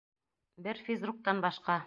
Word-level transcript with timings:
Бер 0.69 0.81
физруктан 0.89 1.47
башҡа. 1.47 1.79